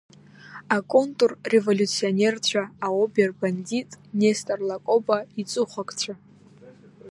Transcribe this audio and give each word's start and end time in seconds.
Аконтрреволиуционерцәа, 0.75 2.63
аобер 2.85 3.29
бандит 3.39 3.89
Нестор 4.19 4.59
Лакоба 4.67 5.17
иҵыхәакцәа. 5.39 6.13